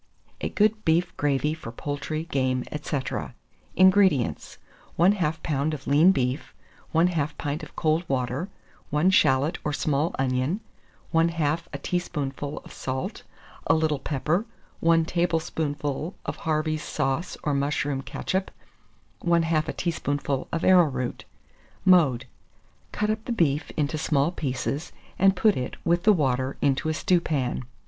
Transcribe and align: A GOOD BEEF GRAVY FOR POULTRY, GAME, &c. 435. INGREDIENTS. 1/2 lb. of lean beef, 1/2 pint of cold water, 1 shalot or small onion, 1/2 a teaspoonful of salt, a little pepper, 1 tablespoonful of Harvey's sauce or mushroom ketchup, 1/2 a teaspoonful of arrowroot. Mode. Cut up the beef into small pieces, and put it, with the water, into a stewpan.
A 0.41 0.49
GOOD 0.49 0.83
BEEF 0.83 1.15
GRAVY 1.15 1.53
FOR 1.53 1.71
POULTRY, 1.71 2.23
GAME, 2.31 2.63
&c. 2.71 2.89
435. 2.89 3.33
INGREDIENTS. 3.75 4.57
1/2 4.97 5.13
lb. 5.19 5.73
of 5.75 5.85
lean 5.85 6.11
beef, 6.11 6.55
1/2 6.91 7.37
pint 7.37 7.61
of 7.61 7.75
cold 7.75 8.03
water, 8.07 8.49
1 8.89 9.11
shalot 9.11 9.59
or 9.63 9.71
small 9.71 10.15
onion, 10.17 10.59
1/2 11.13 11.61
a 11.71 11.77
teaspoonful 11.77 12.57
of 12.65 12.73
salt, 12.73 13.21
a 13.67 13.75
little 13.75 13.99
pepper, 13.99 14.47
1 14.79 15.05
tablespoonful 15.05 16.15
of 16.25 16.35
Harvey's 16.35 16.81
sauce 16.81 17.37
or 17.43 17.53
mushroom 17.53 18.01
ketchup, 18.01 18.49
1/2 19.23 19.67
a 19.67 19.73
teaspoonful 19.73 20.47
of 20.51 20.63
arrowroot. 20.63 21.25
Mode. 21.85 22.25
Cut 22.91 23.11
up 23.11 23.23
the 23.25 23.31
beef 23.31 23.69
into 23.77 23.99
small 23.99 24.31
pieces, 24.31 24.93
and 25.19 25.35
put 25.35 25.55
it, 25.55 25.75
with 25.85 26.05
the 26.05 26.13
water, 26.13 26.57
into 26.59 26.89
a 26.89 26.93
stewpan. 26.95 27.65